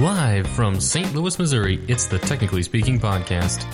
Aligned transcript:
Live 0.00 0.48
from 0.48 0.80
St. 0.80 1.14
Louis, 1.14 1.38
Missouri, 1.38 1.78
it's 1.86 2.06
the 2.06 2.18
Technically 2.18 2.62
Speaking 2.62 2.98
Podcast. 2.98 3.66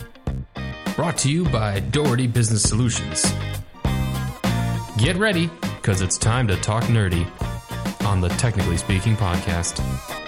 Brought 0.96 1.16
to 1.18 1.30
you 1.30 1.44
by 1.44 1.78
Doherty 1.78 2.26
Business 2.26 2.64
Solutions. 2.64 3.32
Get 4.98 5.14
ready, 5.14 5.48
because 5.76 6.00
it's 6.00 6.18
time 6.18 6.48
to 6.48 6.56
talk 6.56 6.82
nerdy 6.84 7.24
on 8.04 8.20
the 8.20 8.28
Technically 8.30 8.76
Speaking 8.76 9.14
Podcast. 9.14 10.25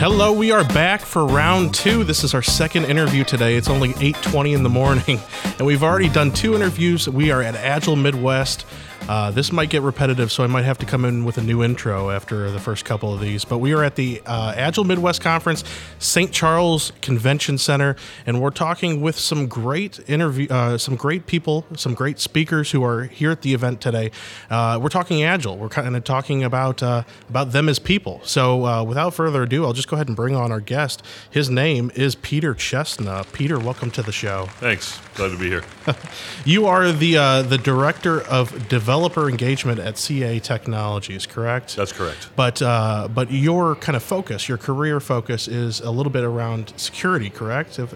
Hello, 0.00 0.32
we 0.32 0.50
are 0.50 0.64
back 0.64 1.02
for 1.02 1.26
round 1.26 1.74
two. 1.74 2.04
This 2.04 2.24
is 2.24 2.32
our 2.32 2.40
second 2.40 2.86
interview 2.86 3.22
today. 3.22 3.56
It's 3.56 3.68
only 3.68 3.90
8:20 4.00 4.54
in 4.54 4.62
the 4.62 4.70
morning, 4.70 5.20
and 5.58 5.66
we've 5.66 5.82
already 5.82 6.08
done 6.08 6.32
two 6.32 6.54
interviews. 6.54 7.06
We 7.06 7.30
are 7.30 7.42
at 7.42 7.54
Agile 7.54 7.96
Midwest. 7.96 8.64
Uh, 9.10 9.28
this 9.30 9.50
might 9.50 9.70
get 9.70 9.82
repetitive, 9.82 10.30
so 10.30 10.44
I 10.44 10.46
might 10.46 10.64
have 10.64 10.78
to 10.78 10.86
come 10.86 11.04
in 11.04 11.24
with 11.24 11.36
a 11.36 11.42
new 11.42 11.64
intro 11.64 12.10
after 12.10 12.48
the 12.50 12.60
first 12.60 12.84
couple 12.84 13.12
of 13.12 13.20
these. 13.20 13.44
But 13.44 13.58
we 13.58 13.72
are 13.72 13.82
at 13.82 13.96
the 13.96 14.22
uh, 14.24 14.54
Agile 14.56 14.84
Midwest 14.84 15.20
Conference, 15.20 15.64
St. 15.98 16.30
Charles 16.30 16.92
Convention 17.02 17.58
Center, 17.58 17.96
and 18.24 18.40
we're 18.40 18.50
talking 18.50 19.00
with 19.00 19.18
some 19.18 19.48
great 19.48 19.98
interview, 20.08 20.46
uh, 20.48 20.78
some 20.78 20.94
great 20.94 21.26
people, 21.26 21.66
some 21.74 21.94
great 21.94 22.20
speakers 22.20 22.70
who 22.70 22.84
are 22.84 23.02
here 23.02 23.32
at 23.32 23.42
the 23.42 23.52
event 23.52 23.80
today. 23.80 24.12
Uh, 24.48 24.78
we're 24.80 24.88
talking 24.88 25.24
Agile. 25.24 25.58
We're 25.58 25.68
kind 25.68 25.96
of 25.96 26.04
talking 26.04 26.44
about 26.44 26.80
uh, 26.80 27.02
about 27.28 27.50
them 27.50 27.68
as 27.68 27.80
people. 27.80 28.20
So 28.22 28.64
uh, 28.64 28.84
without 28.84 29.14
further 29.14 29.42
ado, 29.42 29.64
I'll 29.64 29.72
just 29.72 29.88
go 29.90 29.96
ahead 29.96 30.06
and 30.06 30.16
bring 30.16 30.36
on 30.36 30.52
our 30.52 30.60
guest. 30.60 31.02
His 31.30 31.50
name 31.50 31.90
is 31.96 32.14
Peter 32.14 32.54
Chestna. 32.54 33.30
Peter, 33.32 33.58
welcome 33.58 33.90
to 33.90 34.02
the 34.02 34.12
show. 34.12 34.46
Thanks. 34.60 35.00
Glad 35.16 35.30
to 35.32 35.36
be 35.36 35.48
here. 35.48 35.64
you 36.44 36.66
are 36.66 36.92
the 36.92 37.14
the 37.42 37.58
director 37.58 38.22
of 38.22 38.68
developer 38.68 39.28
engagement 39.28 39.80
at 39.80 39.98
CA 39.98 40.38
Technologies, 40.38 41.26
correct? 41.26 41.74
That's 41.74 41.92
correct. 41.92 42.28
But 42.36 42.62
uh, 42.62 43.08
but 43.12 43.32
your 43.32 43.74
kind 43.74 43.96
of 43.96 44.02
focus, 44.04 44.48
your 44.48 44.58
career 44.58 45.00
focus, 45.00 45.48
is 45.48 45.80
a 45.80 45.90
little 45.90 46.12
bit 46.12 46.22
around 46.22 46.72
security, 46.76 47.28
correct? 47.28 47.78
If, 47.80 47.92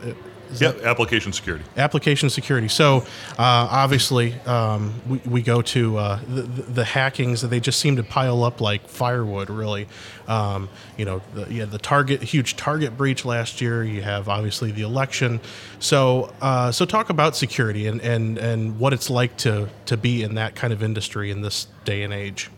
yeah, 0.59 0.73
application 0.85 1.33
security. 1.33 1.65
Application 1.77 2.31
security. 2.31 2.69
So 2.69 2.99
uh, 3.39 3.69
obviously, 3.71 4.35
um, 4.47 4.95
we, 5.09 5.19
we 5.25 5.43
go 5.43 5.63
to 5.63 5.97
uh, 5.97 6.21
the, 6.29 6.43
the, 6.43 6.85
hackings. 6.85 7.41
That 7.43 7.49
they 7.49 7.61
just 7.61 7.81
seem 7.81 7.97
to 7.97 8.03
pile 8.03 8.45
up 8.45 8.61
like 8.61 8.89
firewood. 8.89 9.51
Really, 9.51 9.89
um, 10.29 10.69
you 10.97 11.05
know, 11.05 11.23
the, 11.35 11.53
you 11.53 11.67
the 11.67 11.79
target 11.79 12.23
huge 12.23 12.57
target 12.57 12.97
breach 12.97 13.25
last 13.25 13.61
year. 13.61 13.83
You 13.85 14.03
have 14.03 14.29
obviously 14.29 14.71
the 14.71 14.83
election. 14.83 15.41
So 15.79 16.33
uh, 16.41 16.73
so 16.73 16.85
talk 16.85 17.11
about 17.11 17.37
security 17.37 17.87
and, 17.87 18.01
and 18.01 18.39
and 18.39 18.79
what 18.79 18.93
it's 18.93 19.11
like 19.11 19.37
to 19.39 19.69
to 19.87 19.97
be 19.97 20.23
in 20.23 20.35
that 20.35 20.55
kind 20.55 20.73
of 20.73 20.83
industry 20.83 21.31
in 21.31 21.43
this 21.43 21.67
day 21.85 22.03
and 22.03 22.13
age. 22.13 22.51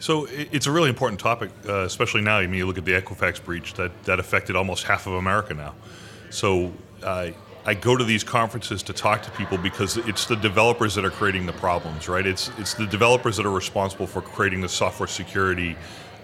So 0.00 0.28
it's 0.30 0.66
a 0.66 0.72
really 0.72 0.88
important 0.88 1.18
topic, 1.18 1.50
uh, 1.68 1.80
especially 1.80 2.20
now. 2.20 2.38
I 2.38 2.46
mean, 2.46 2.58
you 2.58 2.66
look 2.66 2.78
at 2.78 2.84
the 2.84 2.92
Equifax 2.92 3.44
breach 3.44 3.74
that 3.74 3.90
that 4.04 4.20
affected 4.20 4.54
almost 4.54 4.84
half 4.84 5.06
of 5.06 5.14
America 5.14 5.54
now. 5.54 5.74
So 6.30 6.72
uh, 7.02 7.30
I 7.64 7.74
go 7.74 7.96
to 7.96 8.04
these 8.04 8.24
conferences 8.24 8.82
to 8.84 8.92
talk 8.92 9.22
to 9.24 9.30
people 9.32 9.58
because 9.58 9.98
it's 9.98 10.24
the 10.24 10.36
developers 10.36 10.94
that 10.94 11.04
are 11.04 11.10
creating 11.10 11.44
the 11.44 11.52
problems, 11.52 12.08
right? 12.08 12.26
It's 12.26 12.50
it's 12.56 12.74
the 12.74 12.86
developers 12.86 13.36
that 13.36 13.44
are 13.44 13.52
responsible 13.52 14.06
for 14.06 14.22
creating 14.22 14.62
the 14.62 14.68
software 14.68 15.06
security 15.06 15.76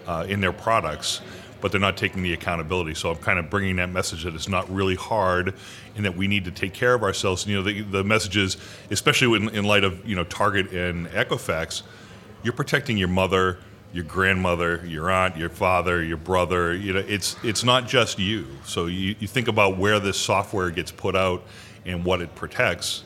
uh, 0.07 0.25
in 0.27 0.41
their 0.41 0.53
products, 0.53 1.21
but 1.61 1.71
they're 1.71 1.79
not 1.79 1.97
taking 1.97 2.23
the 2.23 2.33
accountability. 2.33 2.95
So 2.95 3.11
I'm 3.11 3.17
kind 3.17 3.37
of 3.37 3.49
bringing 3.49 3.75
that 3.75 3.89
message 3.89 4.23
that 4.23 4.33
it's 4.33 4.49
not 4.49 4.67
really 4.73 4.95
hard, 4.95 5.53
and 5.95 6.03
that 6.05 6.15
we 6.15 6.27
need 6.27 6.45
to 6.45 6.51
take 6.51 6.73
care 6.73 6.95
of 6.95 7.03
ourselves. 7.03 7.43
And, 7.43 7.51
you 7.51 7.57
know, 7.57 7.63
the, 7.63 7.81
the 7.81 8.03
messages, 8.03 8.57
especially 8.89 9.37
in, 9.37 9.49
in 9.49 9.65
light 9.65 9.83
of 9.83 10.03
you 10.07 10.15
know 10.15 10.23
Target 10.23 10.71
and 10.71 11.07
Equifax, 11.09 11.83
you're 12.41 12.53
protecting 12.53 12.97
your 12.97 13.07
mother 13.07 13.59
your 13.95 14.03
grandmother, 14.03 14.85
your 14.85 15.09
aunt, 15.09 15.37
your 15.37 15.47
father, 15.47 16.03
your 16.03 16.17
brother. 16.17 16.75
You 16.75 16.93
know, 16.93 17.03
it's 17.07 17.37
it's 17.43 17.63
not 17.63 17.87
just 17.87 18.19
you. 18.19 18.45
So 18.65 18.87
you, 18.87 19.15
you 19.19 19.27
think 19.27 19.47
about 19.47 19.77
where 19.77 20.01
this 20.01 20.19
software 20.19 20.69
gets 20.69 20.91
put 20.91 21.15
out 21.15 21.43
and 21.85 22.03
what 22.03 22.19
it 22.19 22.35
protects. 22.35 23.05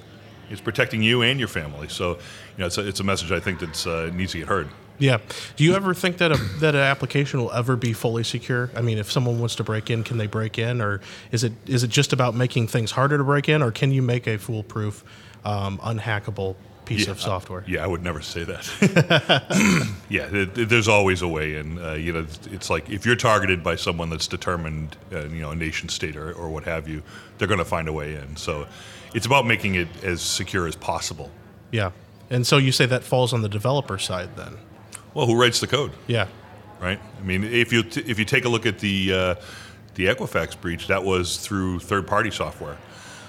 It's 0.50 0.60
protecting 0.60 1.04
you 1.04 1.22
and 1.22 1.38
your 1.38 1.48
family. 1.48 1.90
So, 1.90 2.14
you 2.14 2.18
know, 2.58 2.66
it's 2.66 2.80
a, 2.80 2.88
it's 2.88 3.00
a 3.00 3.04
message 3.04 3.32
I 3.32 3.40
think 3.40 3.60
that 3.60 3.86
uh, 3.86 4.16
needs 4.16 4.32
to 4.32 4.40
get 4.40 4.48
heard. 4.48 4.68
Yeah. 4.98 5.20
Do 5.56 5.64
you 5.64 5.76
ever 5.76 5.94
think 5.94 6.18
that 6.18 6.32
a, 6.32 6.38
that 6.60 6.74
an 6.74 6.82
application 6.82 7.40
will 7.40 7.52
ever 7.52 7.76
be 7.76 7.94
fully 7.94 8.24
secure? 8.24 8.72
I 8.76 8.82
mean, 8.82 8.98
if 8.98 9.12
someone 9.12 9.40
wants 9.40 9.56
to 9.58 9.64
break 9.64 9.92
in, 9.92 10.04
can 10.04 10.18
they 10.18 10.26
break 10.26 10.58
in, 10.58 10.82
or 10.82 11.02
is 11.32 11.44
it 11.44 11.54
is 11.68 11.84
it 11.84 11.92
just 11.92 12.14
about 12.14 12.34
making 12.34 12.68
things 12.68 12.90
harder 12.92 13.20
to 13.20 13.24
break 13.24 13.48
in, 13.48 13.62
or 13.62 13.72
can 13.72 13.92
you 13.92 14.02
make 14.02 14.26
a 14.26 14.40
foolproof, 14.40 15.04
um, 15.46 15.78
unhackable 15.78 16.56
piece 16.90 17.06
yeah, 17.06 17.12
of 17.12 17.22
software. 17.22 17.64
yeah, 17.68 17.84
I 17.84 17.88
would 17.88 18.04
never 18.04 18.20
say 18.20 18.44
that. 18.44 19.88
yeah, 20.10 20.28
there's 20.32 20.88
always 20.88 21.22
a 21.22 21.28
way, 21.28 21.56
and 21.56 21.80
uh, 21.80 21.94
you 21.94 22.12
know, 22.12 22.26
it's 22.52 22.70
like 22.70 22.90
if 22.90 23.06
you're 23.06 23.16
targeted 23.16 23.64
by 23.64 23.76
someone 23.76 24.10
that's 24.10 24.28
determined, 24.28 24.98
uh, 25.14 25.28
you 25.28 25.42
know, 25.42 25.52
a 25.52 25.56
nation 25.56 25.88
state 25.88 26.18
or, 26.18 26.34
or 26.34 26.50
what 26.50 26.64
have 26.64 26.88
you, 26.88 27.04
they're 27.38 27.48
going 27.48 27.60
to 27.60 27.66
find 27.66 27.88
a 27.88 27.94
way 27.94 28.16
in. 28.16 28.36
So, 28.36 28.68
it's 29.14 29.28
about 29.28 29.46
making 29.46 29.76
it 29.76 29.88
as 30.04 30.22
secure 30.22 30.68
as 30.68 30.76
possible. 30.76 31.30
Yeah, 31.72 31.92
and 32.32 32.46
so 32.46 32.58
you 32.58 32.72
say 32.72 32.88
that 32.88 33.04
falls 33.04 33.34
on 33.34 33.44
the 33.44 33.50
developer 33.50 34.00
side, 34.00 34.36
then. 34.36 34.58
Well, 35.14 35.28
who 35.28 35.40
writes 35.40 35.60
the 35.60 35.68
code? 35.68 35.92
Yeah. 36.08 36.28
Right. 36.82 37.00
I 37.20 37.24
mean, 37.24 37.44
if 37.44 37.72
you 37.72 37.84
t- 37.84 38.04
if 38.08 38.18
you 38.18 38.26
take 38.26 38.46
a 38.46 38.50
look 38.50 38.66
at 38.66 38.80
the 38.80 39.14
uh, 39.14 39.36
the 39.94 40.08
Equifax 40.08 40.60
breach, 40.60 40.88
that 40.88 41.04
was 41.04 41.38
through 41.38 41.80
third 41.80 42.08
party 42.08 42.32
software. 42.32 42.78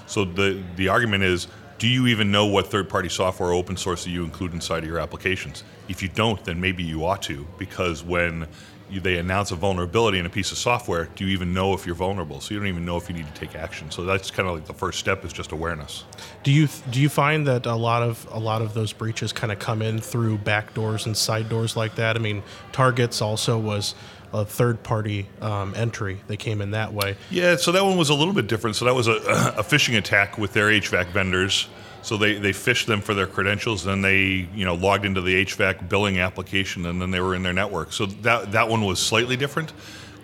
So 0.07 0.25
the 0.25 0.63
the 0.77 0.89
argument 0.89 1.25
is 1.25 1.47
do 1.81 1.89
you 1.89 2.09
even 2.09 2.31
know 2.31 2.45
what 2.45 2.67
third 2.67 2.91
party 2.91 3.09
software 3.09 3.49
or 3.49 3.53
open 3.55 3.75
source 3.75 4.05
that 4.05 4.11
you 4.11 4.23
include 4.23 4.53
inside 4.53 4.83
of 4.83 4.85
your 4.85 4.99
applications? 4.99 5.65
If 5.89 6.03
you 6.03 6.11
don't, 6.11 6.45
then 6.45 6.61
maybe 6.61 6.83
you 6.83 7.07
ought 7.07 7.23
to, 7.23 7.47
because 7.57 8.05
when 8.05 8.47
you, 8.91 9.01
they 9.01 9.17
announce 9.19 9.51
a 9.51 9.57
vulnerability 9.57 10.19
in 10.19 10.27
a 10.27 10.31
piece 10.31 10.53
of 10.53 10.59
software, 10.59 11.09
do 11.15 11.25
you 11.25 11.33
even 11.33 11.53
know 11.53 11.75
if 11.75 11.87
you're 11.87 11.95
vulnerable? 11.95 12.41
So 12.41 12.55
you 12.55 12.61
don't 12.61 12.69
even 12.69 12.85
know 12.85 12.97
if 12.97 13.09
you 13.09 13.15
need 13.15 13.27
to 13.27 13.41
take 13.41 13.55
action. 13.55 13.91
So 13.91 14.05
that's 14.05 14.31
kind 14.31 14.49
of 14.49 14.55
like 14.55 14.67
the 14.67 14.75
first 14.75 14.99
step 14.99 15.25
is 15.25 15.33
just 15.33 15.53
awareness. 15.53 16.05
Do 16.43 16.53
you 16.53 16.69
do 16.91 17.01
you 17.01 17.09
find 17.09 17.47
that 17.47 17.67
a 17.67 17.75
lot 17.75 18.03
of 18.03 18.27
a 18.31 18.39
lot 18.39 18.63
of 18.63 18.75
those 18.75 18.93
breaches 18.93 19.33
kind 19.33 19.53
of 19.53 19.59
come 19.59 19.83
in 19.83 19.99
through 19.99 20.39
back 20.39 20.75
doors 20.75 21.07
and 21.07 21.17
side 21.17 21.49
doors 21.49 21.77
like 21.77 21.97
that? 21.97 22.17
I 22.17 22.19
mean, 22.19 22.43
Targets 22.73 23.21
also 23.21 23.59
was 23.59 23.95
a 24.33 24.45
third 24.45 24.83
party 24.83 25.29
um, 25.41 25.75
entry. 25.75 26.21
They 26.29 26.37
came 26.37 26.61
in 26.61 26.71
that 26.73 26.93
way. 26.93 27.17
Yeah, 27.31 27.57
so 27.57 27.73
that 27.73 27.85
one 27.85 27.97
was 27.97 28.11
a 28.11 28.15
little 28.15 28.35
bit 28.35 28.47
different. 28.47 28.77
So 28.77 28.85
that 28.85 28.95
was 28.95 29.09
a, 29.09 29.13
a 29.59 29.63
phishing 29.63 29.99
attack 29.99 30.39
with 30.39 30.53
their 30.53 30.69
HVAC 30.69 31.09
vendors. 31.09 31.69
So 32.03 32.17
they, 32.17 32.35
they 32.35 32.51
phished 32.51 32.87
them 32.87 33.01
for 33.01 33.15
their 33.15 33.27
credentials, 33.27 33.85
then 33.85 34.01
they 34.03 34.49
you 34.55 34.65
know 34.65 34.75
logged 34.75 35.05
into 35.05 35.21
the 35.21 35.45
HVAC 35.45 35.89
billing 35.89 36.19
application, 36.19 36.87
and 36.87 37.01
then 37.01 37.11
they 37.11 37.21
were 37.21 37.35
in 37.35 37.43
their 37.43 37.53
network. 37.53 37.93
So 37.93 38.07
that 38.07 38.53
that 38.53 38.69
one 38.69 38.85
was 38.85 38.99
slightly 38.99 39.37
different. 39.37 39.73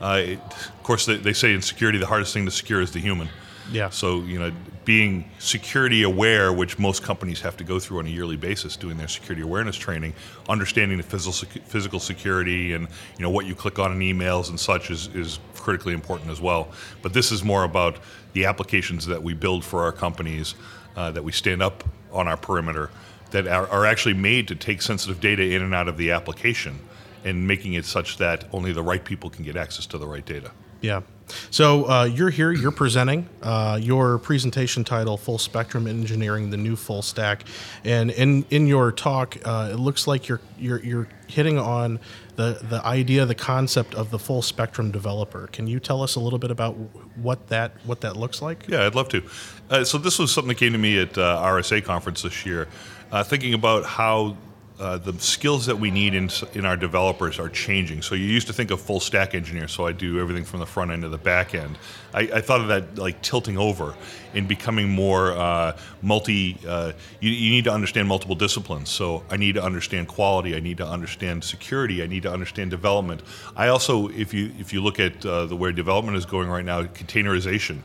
Uh, 0.01 0.23
it, 0.25 0.39
of 0.39 0.83
course, 0.83 1.07
they, 1.07 1.17
they 1.17 1.33
say 1.33 1.55
in 1.55 1.63
security 1.63 1.99
the 1.99 2.07
hardest 2.07 2.35
thing 2.35 2.45
to 2.45 2.51
secure 2.51 2.81
is 2.81 2.93
the 2.93 3.01
human. 3.01 3.29
Yeah. 3.73 3.91
So 3.91 4.21
you 4.23 4.39
know, 4.39 4.53
being 4.85 5.29
security 5.39 6.05
aware, 6.05 6.53
which 6.53 6.79
most 6.79 7.03
companies 7.03 7.41
have 7.41 7.57
to 7.57 7.65
go 7.65 7.79
through 7.79 7.99
on 7.99 8.07
a 8.07 8.11
yearly 8.11 8.37
basis, 8.37 8.77
doing 8.77 8.97
their 8.97 9.09
security 9.09 9.43
awareness 9.43 9.77
training, 9.77 10.15
understanding 10.49 10.97
the 10.97 11.03
physical 11.03 11.33
physical 11.67 11.99
security 11.99 12.73
and 12.73 12.89
you 13.19 13.23
know 13.23 13.31
what 13.31 13.47
you 13.47 13.55
click 13.55 13.79
on 13.79 13.91
in 13.93 13.99
emails 13.99 14.49
and 14.49 14.59
such 14.59 14.91
is 14.91 15.09
is 15.09 15.41
critically 15.55 15.93
important 15.93 16.31
as 16.31 16.41
well. 16.41 16.69
But 17.03 17.13
this 17.13 17.33
is 17.33 17.43
more 17.43 17.65
about 17.65 17.99
the 18.33 18.45
applications 18.45 19.07
that 19.07 19.23
we 19.23 19.35
build 19.35 19.65
for 19.65 19.83
our 19.83 19.93
companies, 19.93 20.55
uh, 20.97 21.11
that 21.11 21.23
we 21.23 21.33
stand 21.33 21.63
up 21.63 21.85
on 22.13 22.27
our 22.27 22.37
perimeter, 22.37 22.91
that 23.31 23.47
are, 23.47 23.69
are 23.69 23.87
actually 23.87 24.15
made 24.15 24.49
to 24.49 24.55
take 24.55 24.81
sensitive 24.83 25.21
data 25.21 25.43
in 25.43 25.63
and 25.63 25.75
out 25.75 25.89
of 25.89 25.97
the 25.97 26.11
application, 26.11 26.79
and 27.25 27.47
making 27.47 27.75
it 27.75 27.85
such 27.85 28.19
that 28.19 28.45
only 28.53 28.73
the 28.73 28.83
right 28.83 29.05
people 29.05 29.31
can 29.31 29.45
get 29.45 29.57
access 29.57 29.87
to 29.87 29.99
the 29.99 30.07
right 30.07 30.25
data. 30.25 30.51
Yeah. 30.81 31.03
So 31.51 31.89
uh, 31.89 32.05
you're 32.05 32.31
here. 32.31 32.53
You're 32.53 32.71
presenting 32.71 33.29
uh, 33.43 33.79
your 33.83 34.19
presentation 34.19 34.85
title, 34.85 35.17
"Full 35.17 35.39
Spectrum 35.39 35.87
Engineering: 35.87 36.51
The 36.51 36.57
New 36.57 36.77
Full 36.77 37.03
Stack," 37.03 37.45
and 37.85 38.11
in 38.11 38.45
in 38.51 38.67
your 38.67 38.93
talk, 38.93 39.37
uh, 39.45 39.71
it 39.73 39.77
looks 39.77 40.07
like 40.07 40.29
you're 40.29 40.41
you're 40.59 40.83
you're 40.83 41.09
hitting 41.29 41.59
on 41.59 41.99
the 42.37 42.61
the 42.69 42.85
idea, 42.85 43.27
the 43.27 43.35
concept 43.35 43.95
of 43.95 44.11
the 44.11 44.19
full 44.19 44.43
spectrum 44.43 44.91
developer. 44.91 45.49
Can 45.49 45.67
you 45.67 45.81
tell 45.81 46.03
us 46.03 46.15
a 46.15 46.21
little 46.21 46.39
bit 46.39 46.51
about 46.51 46.77
what 47.17 47.49
that 47.49 47.73
what 47.85 48.01
that 48.03 48.17
looks 48.17 48.41
like? 48.41 48.69
Yeah, 48.69 48.87
I'd 48.87 48.95
love 48.95 49.09
to. 49.11 49.23
Uh, 49.69 49.85
so 49.85 49.99
this 49.99 50.19
was 50.19 50.33
something 50.33 50.49
that 50.49 50.59
came 50.59 50.73
to 50.73 50.79
me 50.79 50.99
at 51.01 51.19
uh, 51.19 51.43
RSA 51.43 51.83
conference 51.85 52.23
this 52.23 52.47
year, 52.47 52.69
uh, 53.11 53.25
thinking 53.25 53.55
about 53.55 53.85
how 53.85 54.37
uh, 54.79 54.99
the 54.99 55.19
skills 55.19 55.65
that 55.65 55.77
we 55.77 55.91
need 55.91 56.13
in, 56.13 56.29
in 56.53 56.67
our 56.67 56.77
developers 56.77 57.39
are 57.39 57.49
changing. 57.49 58.03
So 58.03 58.15
you 58.15 58.27
used 58.27 58.47
to 58.49 58.53
think 58.53 58.71
of 58.71 58.81
full 58.81 59.01
stack 59.01 59.35
engineer, 59.35 59.69
so 59.69 59.87
I 59.87 59.93
do 59.93 60.21
everything 60.21 60.45
from 60.45 60.61
the 60.61 60.67
front 60.67 60.91
end 60.91 61.03
to 61.03 61.09
the 61.09 61.17
back 61.17 61.55
end. 61.55 61.79
I, 62.13 62.21
I 62.21 62.41
thought 62.43 62.61
of 62.61 62.69
that 62.69 62.99
like 62.99 63.23
tilting 63.23 63.57
over 63.57 63.95
and 64.35 64.47
becoming 64.47 64.91
more 64.91 65.33
uh, 65.33 65.79
multi. 66.03 66.59
Uh, 66.67 66.93
you, 67.21 67.31
you, 67.31 67.51
need 67.51 67.65
to 67.65 67.73
understand 67.73 68.07
multiple 68.07 68.35
disciplines. 68.35 68.91
So 68.91 69.25
I 69.31 69.39
need 69.39 69.55
to 69.55 69.63
understand 69.63 70.09
quality. 70.09 70.55
I 70.55 70.61
need 70.61 70.77
to 70.77 70.87
understand 70.87 71.43
security. 71.43 72.03
I 72.03 72.07
need 72.07 72.25
to 72.25 72.33
understand 72.33 72.71
development. 72.71 73.23
I 73.57 73.69
also, 73.69 74.09
if 74.09 74.35
you 74.35 74.53
if 74.59 74.75
you 74.75 74.83
look 74.83 75.01
at 75.01 75.25
uh, 75.25 75.47
the 75.47 75.57
where 75.57 75.73
development 75.73 76.19
is 76.19 76.27
going 76.27 76.49
right 76.49 76.65
now, 76.65 76.83
containerization. 76.83 77.79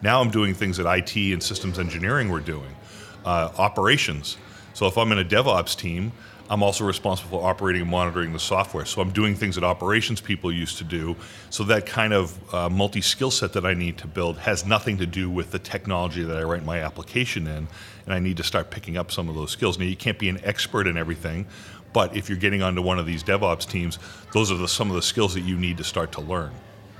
Now 0.00 0.20
I'm 0.20 0.30
doing 0.30 0.54
things 0.54 0.76
that 0.76 0.86
IT 0.86 1.16
and 1.16 1.42
systems 1.42 1.78
engineering 1.78 2.28
were 2.28 2.40
doing, 2.40 2.76
uh, 3.24 3.50
operations. 3.56 4.36
So 4.74 4.86
if 4.86 4.98
I'm 4.98 5.10
in 5.10 5.18
a 5.18 5.24
DevOps 5.24 5.74
team, 5.74 6.12
I'm 6.48 6.62
also 6.62 6.84
responsible 6.84 7.40
for 7.40 7.48
operating 7.48 7.82
and 7.82 7.90
monitoring 7.90 8.32
the 8.32 8.38
software. 8.38 8.84
So 8.84 9.00
I'm 9.00 9.10
doing 9.10 9.34
things 9.34 9.56
that 9.56 9.64
operations 9.64 10.20
people 10.20 10.52
used 10.52 10.78
to 10.78 10.84
do. 10.84 11.16
So 11.50 11.64
that 11.64 11.86
kind 11.86 12.12
of 12.12 12.54
uh, 12.54 12.68
multi 12.68 13.00
skill 13.00 13.30
set 13.30 13.52
that 13.54 13.66
I 13.66 13.74
need 13.74 13.98
to 13.98 14.06
build 14.06 14.38
has 14.38 14.64
nothing 14.64 14.98
to 14.98 15.06
do 15.06 15.28
with 15.28 15.50
the 15.50 15.58
technology 15.58 16.22
that 16.22 16.36
I 16.36 16.42
write 16.42 16.64
my 16.64 16.80
application 16.80 17.46
in. 17.46 17.68
And 18.06 18.14
I 18.14 18.20
need 18.20 18.36
to 18.36 18.44
start 18.44 18.70
picking 18.70 18.96
up 18.96 19.10
some 19.10 19.28
of 19.28 19.34
those 19.34 19.50
skills. 19.50 19.78
Now, 19.78 19.86
you 19.86 19.96
can't 19.96 20.18
be 20.18 20.28
an 20.28 20.40
expert 20.44 20.86
in 20.86 20.96
everything, 20.96 21.46
but 21.92 22.16
if 22.16 22.28
you're 22.28 22.38
getting 22.38 22.62
onto 22.62 22.82
one 22.82 22.98
of 22.98 23.06
these 23.06 23.24
DevOps 23.24 23.68
teams, 23.68 23.98
those 24.32 24.52
are 24.52 24.56
the, 24.56 24.68
some 24.68 24.88
of 24.88 24.96
the 24.96 25.02
skills 25.02 25.34
that 25.34 25.40
you 25.40 25.56
need 25.56 25.78
to 25.78 25.84
start 25.84 26.12
to 26.12 26.20
learn. 26.20 26.52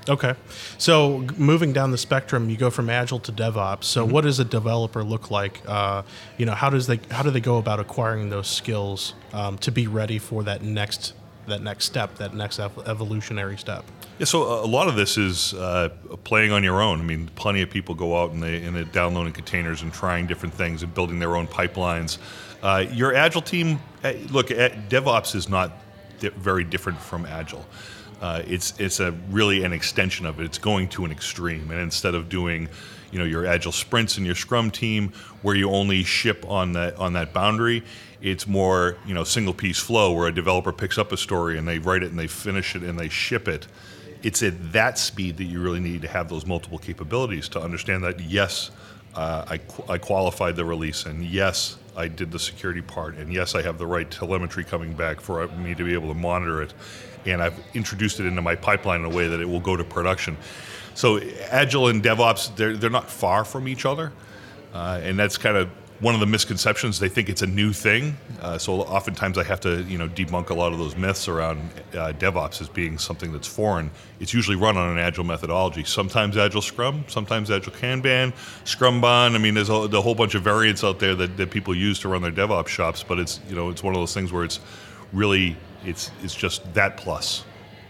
Okay. 0.09 0.35
So 0.79 1.27
moving 1.37 1.73
down 1.73 1.91
the 1.91 1.99
spectrum, 1.99 2.49
you 2.49 2.57
go 2.57 2.71
from 2.71 2.89
agile 2.89 3.19
to 3.21 3.33
DevOps. 3.33 3.85
So 3.85 4.05
what 4.05 4.23
does 4.23 4.39
a 4.39 4.45
developer 4.45 5.03
look 5.03 5.31
like? 5.31 5.61
Uh, 5.67 6.03
you 6.39 6.47
know, 6.47 6.55
how 6.55 6.71
does 6.71 6.87
they 6.87 7.01
how 7.11 7.23
do 7.23 7.31
they 7.31 7.41
go 7.41 7.59
about 7.59 7.81
acquiring 7.81 8.31
those 8.31 8.47
skills 8.47 9.15
um, 9.33 9.59
to 9.59 9.73
be 9.73 9.87
ready 9.87 10.19
for 10.19 10.43
that 10.45 10.63
next 10.63 11.15
that 11.47 11.63
next 11.63 11.85
step, 11.85 12.17
that 12.17 12.35
next 12.35 12.59
ev- 12.59 12.87
evolutionary 12.87 13.57
step? 13.57 13.85
Yeah, 14.19 14.25
so 14.25 14.65
a 14.65 14.67
lot 14.67 14.89
of 14.89 14.97
this 14.97 15.19
is 15.19 15.55
uh, 15.55 15.91
playing 16.25 16.51
on 16.53 16.65
your 16.65 16.81
own. 16.81 17.01
I 17.01 17.03
mean, 17.03 17.29
plenty 17.35 17.63
of 17.63 17.71
people 17.71 17.95
go 17.95 18.21
out 18.21 18.31
and 18.31 18.43
they 18.43 18.63
and 18.63 18.77
they're 18.77 18.85
downloading 18.85 19.33
containers 19.33 19.83
and 19.83 19.93
trying 19.93 20.27
different 20.27 20.55
things 20.55 20.83
and 20.83 20.95
building 20.95 21.19
their 21.19 21.37
own 21.37 21.49
pipelines. 21.49 22.19
Uh, 22.63 22.85
your 22.91 23.15
agile 23.15 23.43
team, 23.43 23.79
uh, 24.05 24.13
look, 24.31 24.51
uh, 24.51 24.71
DevOps 24.89 25.35
is 25.35 25.49
not 25.49 25.73
di- 26.19 26.31
very 26.31 26.65
different 26.65 26.99
from 26.99 27.27
agile. 27.27 27.67
Uh, 28.21 28.43
it's 28.47 28.79
it's 28.79 29.01
a 29.01 29.13
really 29.31 29.65
an 29.65 29.73
extension 29.73 30.27
of 30.27 30.41
it. 30.41 30.45
It's 30.45 30.59
going 30.59 30.89
to 30.91 31.05
an 31.05 31.11
extreme, 31.11 31.71
and 31.71 31.81
instead 31.81 32.15
of 32.15 32.29
doing, 32.29 32.69
you 33.11 33.19
know, 33.19 33.25
your 33.25 33.47
agile 33.47 33.73
sprints 33.73 34.17
and 34.17 34.25
your 34.25 34.35
Scrum 34.35 34.71
team 34.71 35.13
where 35.43 35.55
you 35.55 35.71
only 35.71 36.03
ship 36.03 36.45
on 36.49 36.73
that 36.73 36.97
on 36.97 37.13
that 37.13 37.33
boundary, 37.33 37.85
it's 38.23 38.47
more 38.47 38.97
you 39.07 39.15
know 39.15 39.25
single 39.25 39.55
piece 39.55 39.79
flow 39.79 40.13
where 40.13 40.29
a 40.29 40.35
developer 40.35 40.73
picks 40.73 40.97
up 40.97 41.13
a 41.13 41.17
story 41.17 41.59
and 41.59 41.69
they 41.69 41.79
write 41.79 42.03
it 42.03 42.11
and 42.11 42.19
they 42.19 42.27
finish 42.27 42.75
it 42.75 42.83
and 42.83 42.99
they 42.99 43.09
ship 43.09 43.49
it. 43.49 43.67
It's 44.23 44.43
at 44.43 44.73
that 44.73 44.99
speed 44.99 45.37
that 45.37 45.45
you 45.45 45.61
really 45.61 45.81
need 45.81 46.03
to 46.03 46.09
have 46.09 46.29
those 46.29 46.47
multiple 46.47 46.79
capabilities 46.79 47.49
to 47.51 47.61
understand 47.61 48.03
that 48.05 48.19
yes, 48.19 48.71
uh, 49.15 49.45
I, 49.47 49.59
qu- 49.59 49.85
I 49.89 49.99
qualified 49.99 50.57
the 50.57 50.65
release, 50.65 51.07
and 51.07 51.23
yes, 51.25 51.77
I 51.97 52.09
did 52.09 52.33
the 52.33 52.39
security 52.39 52.83
part, 52.83 53.17
and 53.17 53.33
yes, 53.33 53.55
I 53.55 53.63
have 53.63 53.79
the 53.79 53.87
right 53.87 54.11
telemetry 54.11 54.65
coming 54.65 54.95
back 54.95 55.21
for 55.21 55.47
me 55.49 55.75
to 55.75 55.85
be 55.85 55.95
able 55.95 56.09
to 56.09 56.15
monitor 56.15 56.63
it, 56.63 56.75
and 57.27 57.43
I've 57.43 57.59
introduced 57.75 58.21
it 58.21 58.27
into 58.27 58.43
my 58.43 58.55
pipeline 58.55 59.01
in 59.01 59.07
a 59.07 59.15
way 59.15 59.29
that 59.29 59.41
it 59.41 59.49
will 59.49 59.61
go 59.61 59.77
to 59.77 59.85
production. 59.85 60.37
So 60.95 61.21
Agile 61.51 61.89
and 61.89 62.03
DevOps, 62.03 62.57
they're, 62.57 62.77
they're 62.77 62.91
not 62.91 63.11
far 63.11 63.45
from 63.45 63.69
each 63.69 63.85
other, 63.85 64.13
uh, 64.73 65.01
and 65.03 65.19
that's 65.19 65.37
kind 65.37 65.57
of 65.57 65.69
one 66.01 66.15
of 66.15 66.21
the 66.21 66.27
misconceptions. 66.27 66.99
They 66.99 67.09
think 67.09 67.29
it's 67.29 67.43
a 67.43 67.47
new 67.47 67.73
thing, 67.73 68.17
uh, 68.41 68.59
so 68.59 68.81
oftentimes 68.83 69.39
I 69.39 69.45
have 69.45 69.61
to 69.61 69.83
you 69.85 69.99
know 69.99 70.09
debunk 70.09 70.51
a 70.51 70.55
lot 70.55 70.73
of 70.73 70.79
those 70.79 70.97
myths 70.97 71.29
around 71.29 71.61
uh, 71.93 72.13
DevOps 72.19 72.61
as 72.61 72.69
being 72.69 72.99
something 72.99 73.33
that's 73.33 73.47
foreign. 73.47 73.91
It's 74.21 74.35
usually 74.35 74.57
run 74.57 74.77
on 74.77 74.91
an 74.91 74.99
Agile 74.99 75.25
methodology. 75.25 75.85
Sometimes 75.85 76.37
Agile 76.37 76.63
Scrum, 76.63 77.05
sometimes 77.09 77.51
Agile 77.51 77.73
Kanban, 77.73 78.33
Scrumban. 78.65 79.35
I 79.35 79.39
mean, 79.39 79.55
there's 79.55 79.71
a, 79.71 79.89
the 79.89 80.03
whole 80.03 80.15
bunch 80.15 80.35
of 80.35 80.43
variants 80.43 80.85
out 80.85 80.99
there 80.99 81.15
that, 81.15 81.37
that 81.37 81.51
people 81.51 81.75
use 81.75 81.99
to 82.01 82.09
run 82.09 82.23
their 82.23 82.33
DevOps 82.33 82.69
shops. 82.69 83.03
But 83.03 83.19
it's 83.19 83.41
you 83.49 83.57
know 83.57 83.71
it's 83.71 83.83
one 83.83 83.95
of 83.95 84.01
those 84.01 84.15
things 84.15 84.33
where 84.33 84.45
it's 84.45 84.61
really 85.17 85.57
it's 85.85 86.11
it's 86.23 86.35
just 86.35 86.73
that 86.75 86.97
plus. 86.97 87.45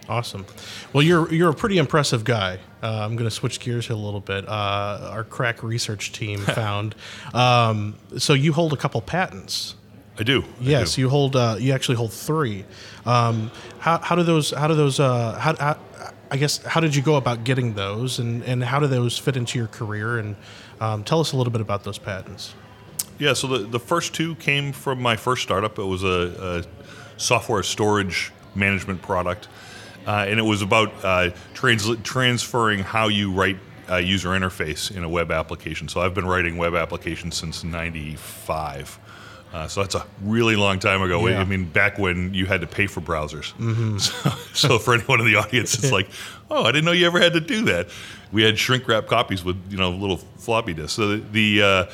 Awesome. 0.09 0.47
Well, 0.93 1.03
you're 1.03 1.33
you're 1.35 1.51
a 1.51 1.55
pretty 1.55 1.79
impressive 1.79 2.23
guy. 2.23 2.59
Uh, 2.83 3.01
I'm 3.05 3.17
going 3.17 3.29
to 3.29 3.35
switch 3.35 3.59
gears 3.59 3.89
here 3.89 3.97
a 3.97 3.99
little 3.99 4.21
bit. 4.21 4.49
Uh, 4.49 5.09
our 5.11 5.25
crack 5.25 5.63
research 5.65 6.13
team 6.13 6.39
found. 6.61 6.95
Um, 7.35 7.97
so 8.17 8.33
you 8.33 8.53
hold 8.53 8.73
a 8.73 8.77
couple 8.77 9.01
patents. 9.01 9.75
I 10.19 10.23
do. 10.23 10.43
I 10.43 10.47
Yes, 10.61 10.95
do. 10.95 11.01
you 11.03 11.09
hold. 11.09 11.35
Uh, 11.35 11.57
you 11.59 11.73
actually 11.73 11.97
hold 11.97 12.13
three. 12.13 12.65
Um, 13.05 13.51
how, 13.81 13.99
how 13.99 14.15
do 14.15 14.23
those? 14.23 14.53
How 14.53 14.69
do 14.69 14.75
those? 14.75 15.01
Uh, 15.01 15.33
how, 15.39 15.57
how, 15.57 15.79
I 16.31 16.37
guess 16.37 16.59
how 16.65 16.79
did 16.81 16.95
you 16.95 17.03
go 17.03 17.17
about 17.17 17.43
getting 17.45 17.75
those, 17.75 18.21
and, 18.21 18.45
and 18.45 18.63
how 18.63 18.79
do 18.79 18.87
those 18.87 19.19
fit 19.19 19.37
into 19.37 19.59
your 19.59 19.69
career? 19.69 20.19
And 20.19 20.37
um, 20.81 21.03
tell 21.03 21.19
us 21.21 21.33
a 21.33 21.37
little 21.37 21.53
bit 21.53 21.61
about 21.61 21.83
those 21.83 21.99
patents. 21.99 22.55
Yeah, 23.19 23.33
so 23.33 23.47
the, 23.49 23.59
the 23.67 23.81
first 23.81 24.15
two 24.15 24.35
came 24.37 24.73
from 24.73 25.01
my 25.03 25.17
first 25.17 25.43
startup. 25.43 25.79
It 25.79 25.85
was 25.85 26.05
a, 26.05 26.65
a 26.65 26.86
software 27.17 27.63
storage 27.63 28.33
management 28.55 29.03
product, 29.03 29.49
uh, 30.07 30.27
and 30.29 30.39
it 30.39 30.45
was 30.45 30.63
about 30.63 30.93
uh, 31.05 31.31
trans- 31.55 31.97
transferring 32.03 32.81
how 32.81 33.09
you 33.09 33.33
write 33.33 33.59
a 33.89 34.01
user 34.01 34.31
interface 34.31 34.95
in 34.95 35.05
a 35.05 35.09
web 35.09 35.31
application. 35.31 35.89
So 35.89 36.01
I've 36.01 36.15
been 36.15 36.27
writing 36.27 36.57
web 36.57 36.75
applications 36.75 37.37
since 37.37 37.63
'95. 37.65 38.99
Uh, 39.53 39.69
so 39.69 39.81
that's 39.81 39.95
a 39.95 40.05
really 40.23 40.57
long 40.57 40.79
time 40.79 41.01
ago. 41.03 41.27
Yeah. 41.27 41.41
I 41.41 41.45
mean, 41.45 41.65
back 41.67 41.99
when 41.99 42.35
you 42.35 42.47
had 42.47 42.61
to 42.61 42.67
pay 42.67 42.87
for 42.87 43.01
browsers. 43.01 43.53
So, 44.01 44.31
so 44.53 44.79
for 44.79 44.95
anyone 44.95 45.21
in 45.21 45.27
the 45.27 45.37
audience, 45.37 45.75
it's 45.75 45.93
like, 45.93 46.09
oh, 46.51 46.65
I 46.65 46.73
didn't 46.73 46.85
know 46.85 46.93
you 46.93 47.07
ever 47.07 47.21
had 47.21 47.33
to 47.35 47.41
do 47.41 47.65
that. 47.67 47.89
We 48.33 48.43
had 48.43 48.59
shrink 48.59 48.87
wrap 48.89 49.07
copies 49.07 49.45
with 49.45 49.57
you 49.71 49.79
know 49.79 49.91
little 49.91 50.19
floppy 50.19 50.75
disks. 50.75 50.95
So 50.95 51.17
the, 51.17 51.23
the 51.31 51.63
uh, 51.63 51.87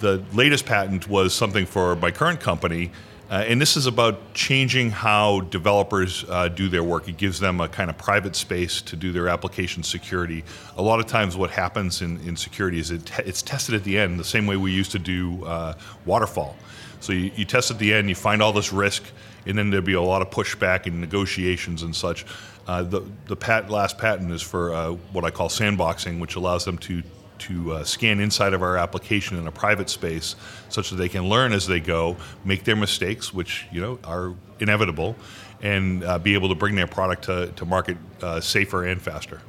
the 0.00 0.24
latest 0.32 0.66
patent 0.66 1.08
was 1.08 1.34
something 1.34 1.66
for 1.66 1.94
my 1.96 2.10
current 2.10 2.40
company, 2.40 2.90
uh, 3.28 3.44
and 3.46 3.60
this 3.60 3.76
is 3.76 3.86
about 3.86 4.34
changing 4.34 4.90
how 4.90 5.40
developers 5.40 6.24
uh, 6.28 6.48
do 6.48 6.68
their 6.68 6.84
work. 6.84 7.08
It 7.08 7.16
gives 7.16 7.40
them 7.40 7.60
a 7.60 7.68
kind 7.68 7.90
of 7.90 7.98
private 7.98 8.36
space 8.36 8.80
to 8.82 8.96
do 8.96 9.10
their 9.12 9.28
application 9.28 9.82
security. 9.82 10.44
A 10.76 10.82
lot 10.82 11.00
of 11.00 11.06
times, 11.06 11.36
what 11.36 11.50
happens 11.50 12.02
in, 12.02 12.20
in 12.20 12.36
security 12.36 12.78
is 12.78 12.92
it 12.92 13.04
te- 13.04 13.24
it's 13.24 13.42
tested 13.42 13.74
at 13.74 13.82
the 13.82 13.98
end, 13.98 14.20
the 14.20 14.24
same 14.24 14.46
way 14.46 14.56
we 14.56 14.70
used 14.70 14.92
to 14.92 15.00
do 15.00 15.44
uh, 15.44 15.74
waterfall. 16.04 16.56
So 17.00 17.12
you, 17.12 17.32
you 17.34 17.44
test 17.44 17.70
at 17.70 17.78
the 17.78 17.92
end, 17.92 18.08
you 18.08 18.14
find 18.14 18.40
all 18.40 18.52
this 18.52 18.72
risk, 18.72 19.02
and 19.44 19.58
then 19.58 19.70
there'd 19.70 19.84
be 19.84 19.94
a 19.94 20.00
lot 20.02 20.22
of 20.22 20.30
pushback 20.30 20.86
and 20.86 21.00
negotiations 21.00 21.82
and 21.82 21.94
such. 21.94 22.24
Uh, 22.68 22.82
the 22.82 23.02
the 23.26 23.36
pat, 23.36 23.70
last 23.70 23.98
patent 23.98 24.30
is 24.30 24.42
for 24.42 24.72
uh, 24.72 24.92
what 25.12 25.24
I 25.24 25.30
call 25.30 25.48
sandboxing, 25.48 26.20
which 26.20 26.36
allows 26.36 26.64
them 26.64 26.78
to 26.78 27.02
to 27.40 27.72
uh, 27.72 27.84
scan 27.84 28.20
inside 28.20 28.52
of 28.54 28.62
our 28.62 28.76
application 28.76 29.38
in 29.38 29.46
a 29.46 29.52
private 29.52 29.90
space, 29.90 30.36
such 30.68 30.90
that 30.90 30.96
they 30.96 31.08
can 31.08 31.28
learn 31.28 31.52
as 31.52 31.66
they 31.66 31.80
go, 31.80 32.16
make 32.44 32.64
their 32.64 32.76
mistakes, 32.76 33.32
which 33.32 33.66
you 33.72 33.80
know 33.80 33.98
are 34.04 34.34
inevitable, 34.60 35.16
and 35.62 36.04
uh, 36.04 36.18
be 36.18 36.34
able 36.34 36.48
to 36.48 36.54
bring 36.54 36.74
their 36.74 36.86
product 36.86 37.24
to, 37.24 37.48
to 37.56 37.64
market 37.64 37.96
uh, 38.22 38.40
safer 38.40 38.84
and 38.84 39.00
faster. 39.00 39.40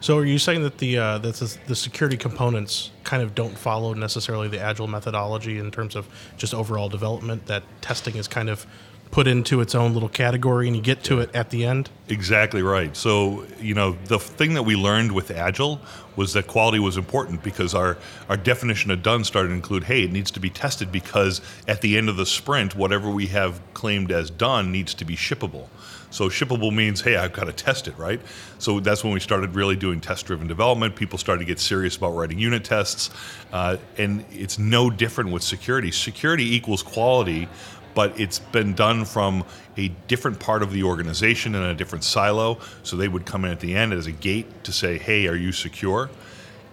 So 0.00 0.18
are 0.18 0.24
you 0.24 0.38
saying 0.38 0.64
that 0.64 0.78
the 0.78 0.98
uh, 0.98 1.18
that 1.18 1.36
the, 1.36 1.56
the 1.68 1.76
security 1.76 2.16
components 2.16 2.90
kind 3.04 3.22
of 3.22 3.36
don't 3.36 3.56
follow 3.56 3.94
necessarily 3.94 4.48
the 4.48 4.60
agile 4.60 4.88
methodology 4.88 5.58
in 5.58 5.70
terms 5.70 5.94
of 5.94 6.08
just 6.36 6.54
overall 6.54 6.88
development? 6.88 7.46
That 7.46 7.62
testing 7.80 8.16
is 8.16 8.26
kind 8.26 8.50
of 8.50 8.66
put 9.12 9.26
into 9.26 9.60
its 9.60 9.74
own 9.74 9.92
little 9.92 10.08
category, 10.08 10.66
and 10.66 10.74
you 10.74 10.82
get 10.82 11.04
to 11.04 11.20
it 11.20 11.32
at 11.34 11.50
the 11.50 11.66
end. 11.66 11.90
Exactly 12.08 12.62
right. 12.62 12.96
So, 12.96 13.44
you 13.60 13.74
know, 13.74 13.92
the 14.06 14.18
thing 14.18 14.54
that 14.54 14.62
we 14.62 14.74
learned 14.74 15.12
with 15.12 15.30
Agile 15.30 15.80
was 16.16 16.32
that 16.32 16.46
quality 16.46 16.78
was 16.78 16.96
important 16.96 17.42
because 17.42 17.74
our, 17.74 17.98
our 18.30 18.38
definition 18.38 18.90
of 18.90 19.02
done 19.02 19.22
started 19.24 19.50
to 19.50 19.54
include 19.54 19.84
hey, 19.84 20.02
it 20.02 20.12
needs 20.12 20.30
to 20.30 20.40
be 20.40 20.48
tested 20.48 20.90
because 20.90 21.42
at 21.68 21.82
the 21.82 21.96
end 21.96 22.08
of 22.08 22.16
the 22.16 22.24
sprint, 22.26 22.74
whatever 22.74 23.10
we 23.10 23.26
have 23.26 23.60
claimed 23.74 24.10
as 24.10 24.30
done 24.30 24.72
needs 24.72 24.94
to 24.94 25.04
be 25.04 25.14
shippable. 25.14 25.68
So, 26.10 26.28
shippable 26.28 26.74
means 26.74 27.02
hey, 27.02 27.16
I've 27.16 27.32
got 27.34 27.44
to 27.44 27.52
test 27.52 27.88
it, 27.88 27.96
right? 27.98 28.20
So, 28.58 28.80
that's 28.80 29.04
when 29.04 29.12
we 29.12 29.20
started 29.20 29.54
really 29.54 29.76
doing 29.76 30.00
test 30.00 30.24
driven 30.24 30.46
development. 30.46 30.96
People 30.96 31.18
started 31.18 31.40
to 31.40 31.46
get 31.46 31.58
serious 31.58 31.96
about 31.96 32.10
writing 32.10 32.38
unit 32.38 32.64
tests. 32.64 33.10
Uh, 33.52 33.76
and 33.98 34.24
it's 34.30 34.58
no 34.58 34.88
different 34.88 35.32
with 35.32 35.42
security. 35.42 35.90
Security 35.90 36.54
equals 36.54 36.82
quality 36.82 37.48
but 37.94 38.18
it's 38.18 38.38
been 38.38 38.74
done 38.74 39.04
from 39.04 39.44
a 39.76 39.88
different 40.08 40.38
part 40.38 40.62
of 40.62 40.72
the 40.72 40.82
organization 40.82 41.54
in 41.54 41.62
a 41.62 41.74
different 41.74 42.04
silo. 42.04 42.58
So 42.82 42.96
they 42.96 43.08
would 43.08 43.24
come 43.24 43.44
in 43.44 43.50
at 43.50 43.60
the 43.60 43.74
end 43.74 43.92
as 43.92 44.06
a 44.06 44.12
gate 44.12 44.64
to 44.64 44.72
say, 44.72 44.98
hey, 44.98 45.26
are 45.26 45.36
you 45.36 45.52
secure? 45.52 46.10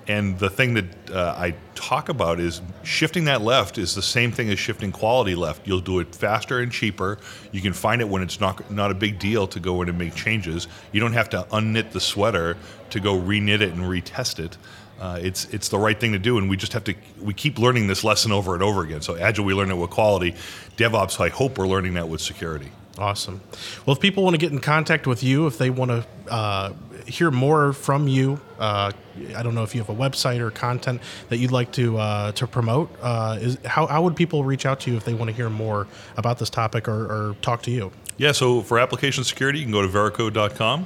And 0.09 0.39
the 0.39 0.49
thing 0.49 0.73
that 0.73 1.11
uh, 1.11 1.35
I 1.37 1.53
talk 1.75 2.09
about 2.09 2.39
is 2.39 2.63
shifting 2.81 3.25
that 3.25 3.41
left 3.41 3.77
is 3.77 3.93
the 3.93 4.01
same 4.01 4.31
thing 4.31 4.49
as 4.49 4.57
shifting 4.57 4.91
quality 4.91 5.35
left. 5.35 5.67
You'll 5.67 5.81
do 5.81 5.99
it 5.99 6.15
faster 6.15 6.59
and 6.59 6.71
cheaper. 6.71 7.19
You 7.51 7.61
can 7.61 7.73
find 7.73 8.01
it 8.01 8.09
when 8.09 8.23
it's 8.23 8.39
not 8.39 8.71
not 8.71 8.89
a 8.89 8.95
big 8.95 9.19
deal 9.19 9.45
to 9.45 9.59
go 9.59 9.83
in 9.83 9.89
and 9.89 9.99
make 9.99 10.15
changes. 10.15 10.67
You 10.91 10.99
don't 10.99 11.13
have 11.13 11.29
to 11.29 11.43
unknit 11.51 11.91
the 11.91 11.99
sweater 11.99 12.57
to 12.89 12.99
go 12.99 13.19
reknit 13.19 13.61
it 13.61 13.73
and 13.73 13.81
retest 13.81 14.43
it. 14.43 14.57
Uh, 14.99 15.19
it's 15.21 15.45
it's 15.45 15.69
the 15.69 15.77
right 15.77 15.99
thing 15.99 16.11
to 16.11 16.19
do, 16.19 16.37
and 16.37 16.49
we 16.49 16.57
just 16.57 16.73
have 16.73 16.83
to 16.83 16.95
we 17.21 17.33
keep 17.33 17.57
learning 17.57 17.87
this 17.87 18.03
lesson 18.03 18.31
over 18.31 18.53
and 18.53 18.63
over 18.63 18.83
again. 18.83 19.01
So 19.01 19.15
agile, 19.15 19.45
we 19.45 19.53
learn 19.53 19.71
it 19.71 19.75
with 19.75 19.89
quality. 19.89 20.35
DevOps, 20.77 21.19
I 21.19 21.29
hope 21.29 21.57
we're 21.57 21.67
learning 21.67 21.93
that 21.93 22.09
with 22.09 22.21
security. 22.21 22.71
Awesome. 22.97 23.39
Well, 23.85 23.95
if 23.95 24.01
people 24.01 24.23
want 24.23 24.33
to 24.33 24.37
get 24.37 24.51
in 24.51 24.59
contact 24.59 25.07
with 25.07 25.23
you, 25.23 25.47
if 25.47 25.57
they 25.57 25.69
want 25.69 25.89
to 25.89 26.05
uh, 26.29 26.73
hear 27.05 27.31
more 27.31 27.71
from 27.71 28.09
you, 28.09 28.41
uh, 28.59 28.91
I 29.37 29.41
don't 29.41 29.55
know 29.55 29.63
if 29.63 29.73
you 29.73 29.81
have 29.81 29.89
a 29.89 29.95
website 29.95 30.39
or 30.39 30.51
content 30.51 31.01
that 31.29 31.37
you'd 31.37 31.51
like 31.51 31.71
to 31.73 31.97
uh, 31.97 32.31
to 32.33 32.45
promote. 32.45 32.93
Uh, 33.01 33.37
is 33.39 33.57
how, 33.63 33.87
how 33.87 34.03
would 34.03 34.17
people 34.17 34.43
reach 34.43 34.65
out 34.65 34.81
to 34.81 34.91
you 34.91 34.97
if 34.97 35.05
they 35.05 35.13
want 35.13 35.29
to 35.29 35.35
hear 35.35 35.49
more 35.49 35.87
about 36.17 36.39
this 36.39 36.49
topic 36.49 36.89
or, 36.89 37.05
or 37.05 37.35
talk 37.41 37.61
to 37.63 37.71
you? 37.71 37.93
Yeah, 38.17 38.33
so 38.33 38.61
for 38.61 38.79
application 38.79 39.23
security, 39.23 39.59
you 39.59 39.65
can 39.65 39.71
go 39.71 39.81
to 39.81 39.87
veracode.com. 39.87 40.85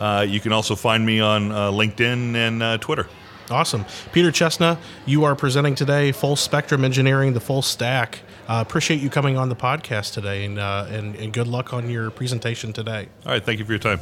Uh, 0.00 0.24
you 0.26 0.40
can 0.40 0.52
also 0.52 0.74
find 0.74 1.04
me 1.04 1.20
on 1.20 1.52
uh, 1.52 1.70
LinkedIn 1.70 2.34
and 2.34 2.62
uh, 2.62 2.78
Twitter. 2.78 3.06
Awesome. 3.50 3.84
Peter 4.12 4.30
Chestna, 4.30 4.78
you 5.06 5.24
are 5.24 5.34
presenting 5.34 5.74
today 5.74 6.12
Full 6.12 6.36
Spectrum 6.36 6.84
Engineering, 6.84 7.32
the 7.32 7.40
full 7.40 7.62
stack. 7.62 8.20
Uh, 8.48 8.64
appreciate 8.66 9.00
you 9.00 9.10
coming 9.10 9.36
on 9.36 9.48
the 9.48 9.56
podcast 9.56 10.14
today, 10.14 10.44
and, 10.44 10.58
uh, 10.58 10.86
and, 10.90 11.14
and 11.16 11.32
good 11.32 11.46
luck 11.46 11.72
on 11.72 11.88
your 11.88 12.10
presentation 12.10 12.72
today. 12.72 13.08
All 13.24 13.32
right, 13.32 13.44
thank 13.44 13.58
you 13.58 13.64
for 13.64 13.72
your 13.72 13.78
time. 13.78 14.00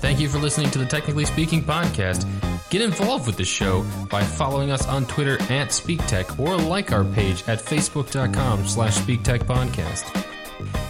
Thank 0.00 0.20
you 0.20 0.28
for 0.28 0.38
listening 0.38 0.70
to 0.70 0.78
the 0.78 0.86
Technically 0.86 1.24
Speaking 1.24 1.62
podcast. 1.62 2.26
Get 2.70 2.82
involved 2.82 3.26
with 3.26 3.36
the 3.36 3.44
show 3.44 3.84
by 4.10 4.22
following 4.22 4.70
us 4.70 4.86
on 4.86 5.06
Twitter 5.06 5.34
at 5.42 5.68
SpeakTech 5.68 6.38
or 6.38 6.56
like 6.56 6.92
our 6.92 7.04
page 7.04 7.44
at 7.46 7.58
facebook.com 7.58 8.66
slash 8.66 8.96
SpeakTechPodcast. 8.98 10.25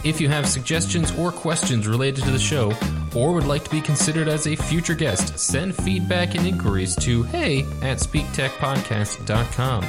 If 0.07 0.21
you 0.21 0.29
have 0.29 0.49
suggestions 0.49 1.11
or 1.19 1.33
questions 1.33 1.89
related 1.89 2.23
to 2.23 2.31
the 2.31 2.39
show, 2.39 2.73
or 3.13 3.33
would 3.33 3.45
like 3.45 3.65
to 3.65 3.71
be 3.71 3.81
considered 3.81 4.29
as 4.29 4.47
a 4.47 4.55
future 4.55 4.95
guest, 4.95 5.37
send 5.37 5.75
feedback 5.75 6.37
and 6.37 6.47
inquiries 6.47 6.95
to 6.97 7.25
hey 7.25 7.63
at 7.83 7.99
speaktechpodcast.com. 7.99 9.85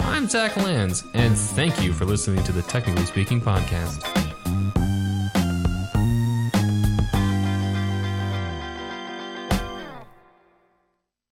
I'm 0.00 0.26
Zach 0.26 0.56
Lands, 0.56 1.04
and 1.12 1.36
thank 1.36 1.82
you 1.82 1.92
for 1.92 2.06
listening 2.06 2.42
to 2.44 2.52
the 2.52 2.62
Technically 2.62 3.04
Speaking 3.04 3.42
podcast. 3.42 4.11